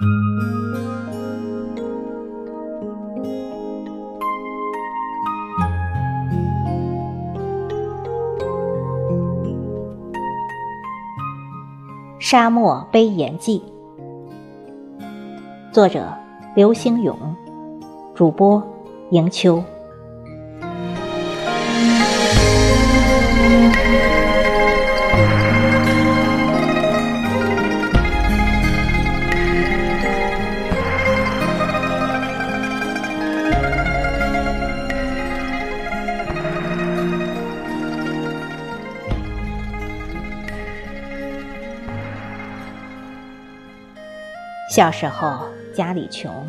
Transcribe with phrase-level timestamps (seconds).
[12.18, 13.62] 《沙漠悲言记》，
[15.70, 16.08] 作者
[16.56, 17.14] 刘兴勇，
[18.14, 18.62] 主播
[19.10, 19.62] 迎秋。
[44.70, 46.48] 小时候家里穷，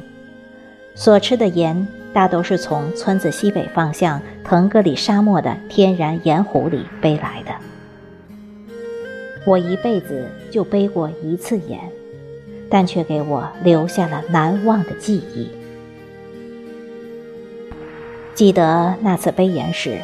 [0.94, 7.52] 所吃的盐大都是从村子西北方向腾格里沙漠的天然盐湖里背来的。
[9.44, 11.80] 我一辈子就背过一次盐，
[12.70, 15.50] 但却给我留下了难忘的记忆。
[18.36, 19.98] 记得那次背盐时，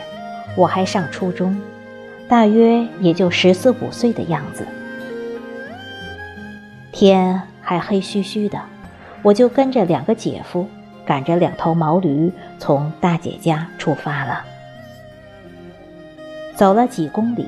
[0.56, 1.56] 我还上初中，
[2.28, 4.66] 大约也就十四五岁的样子，
[6.92, 7.40] 天。
[7.68, 8.58] 还黑黢黢的，
[9.22, 10.66] 我就跟着两个姐夫，
[11.06, 14.42] 赶着两头毛驴，从大姐家出发了。
[16.56, 17.46] 走了几公里，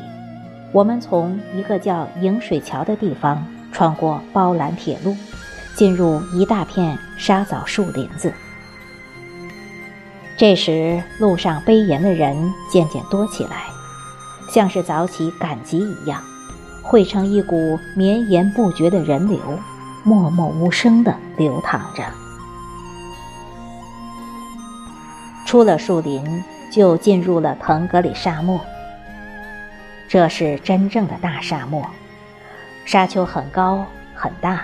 [0.74, 5.16] 我们从一个叫迎水桥的地方穿过包兰铁路，
[5.74, 8.34] 进入一大片沙枣树林子。
[10.36, 12.36] 这时，路上背盐的人
[12.70, 13.68] 渐渐多起来，
[14.54, 16.22] 像是早起赶集一样，
[16.84, 19.40] 汇成一股绵延不绝的人流。
[20.10, 22.04] 默默无声地流淌着。
[25.46, 28.60] 出了树林，就进入了腾格里沙漠。
[30.08, 31.86] 这是真正的大沙漠，
[32.86, 34.64] 沙丘很高很大。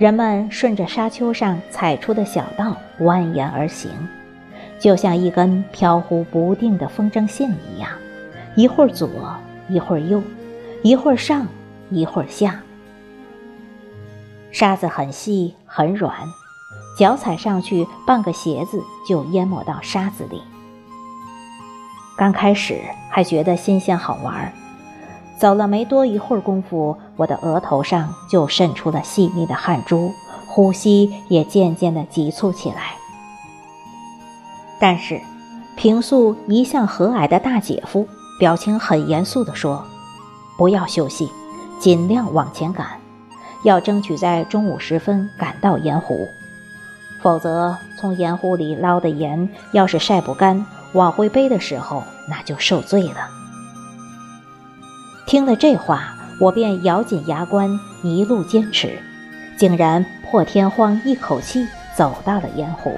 [0.00, 3.88] 人们顺着沙丘上踩出的小道蜿蜒而行，
[4.80, 7.88] 就像一根飘忽不定的风筝线一样，
[8.56, 9.08] 一会儿左，
[9.68, 10.20] 一会儿右，
[10.82, 11.46] 一会儿上，
[11.88, 12.60] 一会儿下。
[14.52, 16.14] 沙子很细很软，
[16.96, 20.42] 脚踩上去，半个鞋子就淹没到沙子里。
[22.18, 22.78] 刚开始
[23.10, 24.52] 还觉得新鲜好玩，
[25.40, 30.12] 走了没多一会儿功夫，我的额头上就渗出了细密的汗珠，
[30.46, 32.94] 呼吸也渐渐的急促起来。
[34.78, 35.18] 但是，
[35.76, 38.06] 平素一向和蔼的大姐夫
[38.38, 39.82] 表情很严肃地说
[40.58, 41.30] ：“不要休息，
[41.80, 42.86] 尽量往前赶。”
[43.64, 46.28] 要争取在中午时分赶到盐湖，
[47.20, 53.28] 否则从盐湖里捞的盐要是晒不干，往回背的时候那就受罪了。
[55.26, 57.70] 听了这话，我便咬紧牙关，
[58.02, 58.98] 一路坚持，
[59.56, 62.92] 竟然破天荒一口气走到了盐湖。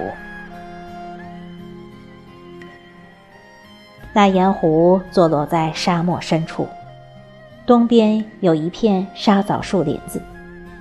[4.11, 6.67] 那盐湖坐落在沙漠深处，
[7.65, 10.21] 东边有一片沙枣树林子。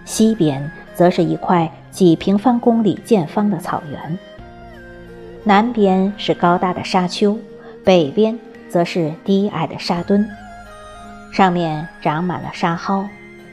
[0.05, 4.19] 西边则是一块几平方公里见方的草原，
[5.43, 7.39] 南边是高大的沙丘，
[7.85, 8.39] 北边
[8.69, 10.29] 则是低矮的沙墩，
[11.33, 13.09] 上面长满了沙蒿，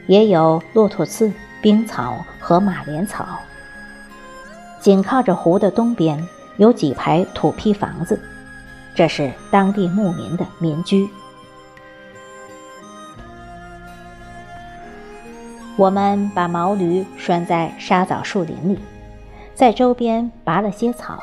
[0.06, 3.26] 也有骆驼刺、冰草和马莲草。
[4.80, 6.20] 紧靠着湖的东边
[6.56, 8.20] 有几排土坯房子，
[8.94, 11.08] 这是当地牧民的民居。
[15.76, 18.78] 我们把毛驴拴在沙枣树林里，
[19.54, 21.18] 在周边拔了些草，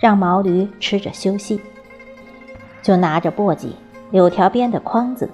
[0.00, 1.60] 让毛驴吃着休息。
[2.82, 3.68] 就拿着簸箕、
[4.10, 5.30] 柳条编的筐子、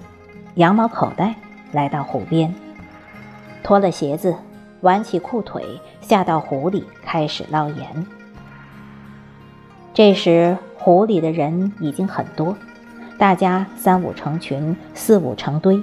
[0.57, 1.35] 羊毛口袋
[1.73, 2.55] 来到湖边，
[3.63, 4.37] 脱了鞋子，
[4.83, 8.07] 挽起裤腿，下到湖里开始捞盐。
[9.95, 12.55] 这时湖里的人已经很多，
[13.19, 15.83] 大家三五成群，四五成堆。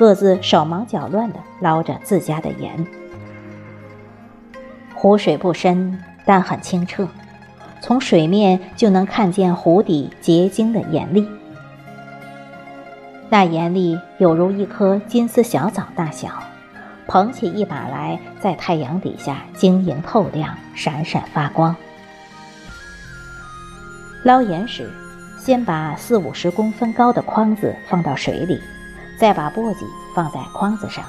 [0.00, 2.86] 各自手忙脚乱地捞着自家的盐。
[4.94, 7.06] 湖水不深，但很清澈，
[7.82, 11.28] 从水面就能看见湖底结晶的盐粒。
[13.28, 16.30] 那盐粒有如一颗金丝小枣大小，
[17.06, 21.76] 捧起一把来，在太阳底下晶莹透亮，闪闪发光。
[24.22, 24.90] 捞盐时，
[25.38, 28.58] 先把四五十公分高的筐子放到水里。
[29.20, 29.84] 再把簸箕
[30.14, 31.04] 放在筐子上，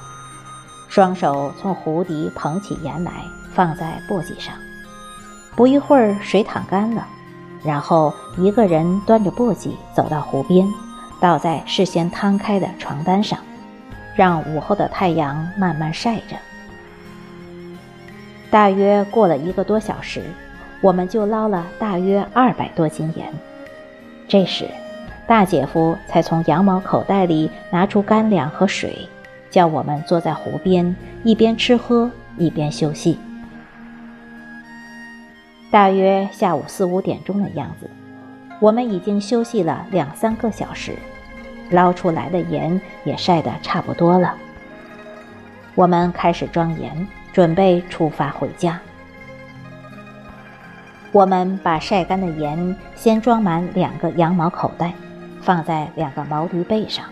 [0.90, 3.24] 双手从湖底捧起盐来，
[3.54, 4.54] 放在簸箕上。
[5.56, 7.08] 不一会儿，水淌干了，
[7.64, 10.68] 然后一个人端着簸箕走到湖边，
[11.22, 13.40] 倒在事先摊开的床单上，
[14.14, 16.36] 让午后的太阳慢慢晒着。
[18.50, 20.22] 大约过了一个多小时，
[20.82, 23.34] 我们就捞了大约二百多斤盐。
[24.28, 24.70] 这时，
[25.32, 29.08] 大姐夫才从羊毛口袋里拿出干粮和水，
[29.50, 30.94] 叫我们坐在湖边，
[31.24, 33.18] 一边吃喝一边休息。
[35.72, 37.90] 大约下午四五点钟的样子，
[38.60, 40.98] 我们已经休息了两三个小时，
[41.70, 44.36] 捞出来的盐也晒得差不多了。
[45.76, 48.78] 我们开始装盐，准备出发回家。
[51.14, 54.92] 我们把晒干的盐先装满两个羊毛口袋，
[55.42, 57.06] 放在两个毛驴背上。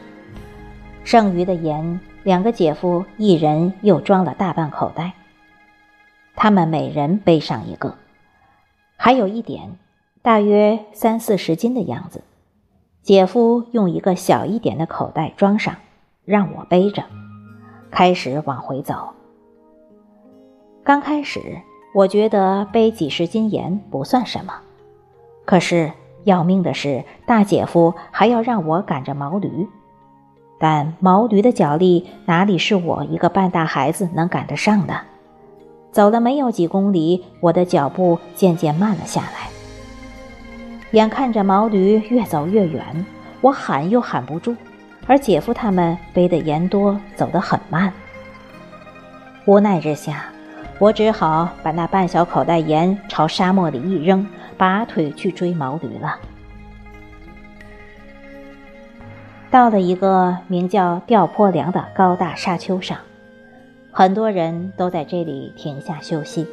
[1.03, 5.13] 剩余的盐，两个姐夫一人又装了大半口袋。
[6.35, 7.95] 他们每人背上一个。
[8.95, 9.77] 还有一点，
[10.21, 12.23] 大约三四十斤的样子。
[13.01, 15.75] 姐夫用一个小一点的口袋装上，
[16.25, 17.03] 让我背着。
[17.89, 19.09] 开始往回走。
[20.83, 21.61] 刚开始，
[21.95, 24.53] 我觉得背几十斤盐不算什么，
[25.45, 25.91] 可是
[26.24, 29.68] 要命的是，大姐夫还要让我赶着毛驴，
[30.60, 34.94] 但毛驴的脚力哪里是我一个半大孩子能赶得上的？
[35.92, 39.50] 走了没有几公里，我的脚步渐渐慢了下来。
[40.92, 43.06] 眼看着毛驴越走越远，
[43.42, 44.56] 我喊又喊不住。
[45.07, 47.92] 而姐夫他们背的盐多，走得很慢。
[49.45, 50.25] 无奈之下，
[50.77, 54.24] 我只好把那半小口袋盐朝沙漠里一扔，
[54.59, 56.19] 拔腿去追毛驴了。
[59.50, 62.97] 到了一个名叫吊坡梁的高大沙丘上，
[63.89, 66.45] 很多人都在这里停下休息。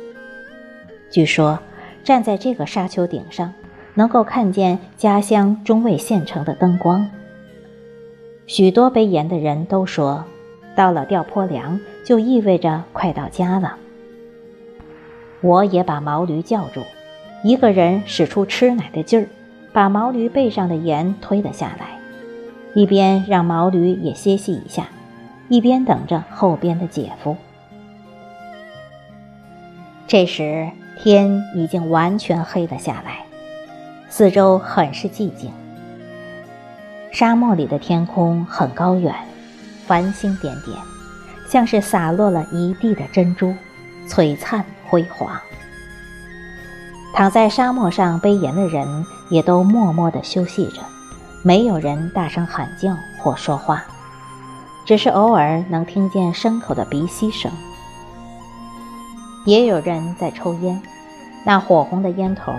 [1.11, 1.59] 据说，
[2.05, 3.53] 站在这个沙丘顶上，
[3.95, 7.11] 能够看见家乡中卫县城的灯光。
[8.47, 10.25] 许多背盐的人都说，
[10.77, 13.77] 到了吊坡梁就意味着快到家了。
[15.41, 16.81] 我也把毛驴叫住，
[17.47, 19.29] 一个人使出吃奶的劲儿，
[19.73, 22.01] 把毛驴背上的盐推了下来，
[22.75, 24.89] 一边让毛驴也歇息一下，
[25.49, 27.37] 一边等着后边的姐夫。
[30.09, 33.19] 这时天已经完全黑了下来，
[34.09, 35.53] 四周很是寂静。
[37.13, 39.15] 沙漠里的天空很高远，
[39.87, 40.77] 繁星点点，
[41.49, 43.55] 像是洒落了一地的珍珠，
[44.09, 45.41] 璀璨辉煌。
[47.17, 50.83] 躺在沙漠上背盐的人也都默默地休息着，
[51.43, 53.83] 没有人大声喊叫或说话，
[54.85, 57.51] 只是偶尔能听见牲口的鼻息声。
[59.47, 60.79] 也有人在抽烟，
[61.43, 62.53] 那火红的烟头，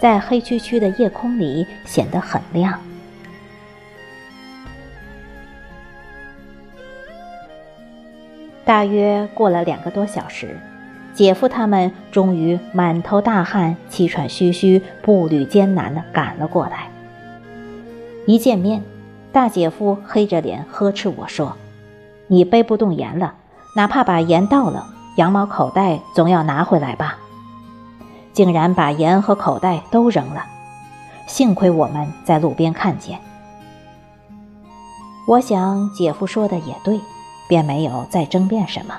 [0.00, 2.78] 在黑黢黢的夜空里显得很亮。
[8.64, 10.56] 大约过了两个多小时，
[11.18, 16.88] 姐夫他们终于满头大汗、气喘吁吁、步履艰难地赶了过来。
[18.24, 18.84] 一见面，
[19.32, 21.56] 大姐夫黑着脸呵斥我说
[22.28, 23.34] ：“你背不动盐了，
[23.74, 24.86] 哪怕把盐倒了，
[25.16, 27.18] 羊毛口袋总要拿回来吧？”
[28.32, 30.44] 竟然把盐和口袋都扔了。
[31.26, 33.18] 幸亏我们在路边看见。
[35.26, 37.00] 我想姐夫说的也对。
[37.48, 38.94] 便没有再争辩什么。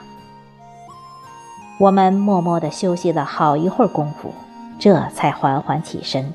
[1.79, 4.33] 我们默默地休息了好一会儿功夫，
[4.77, 6.33] 这才缓缓起身，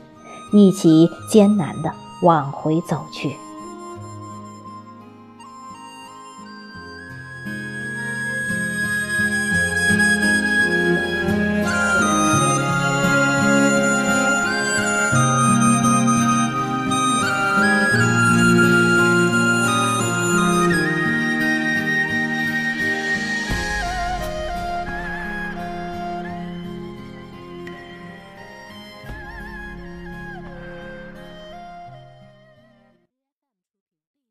[0.55, 3.37] 一起艰难地往回走去。